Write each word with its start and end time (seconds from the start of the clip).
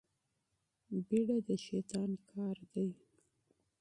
بيړه 1.07 1.37
د 1.47 1.49
شيطان 1.65 2.09
کار 2.31 2.57
دی. 2.73 2.89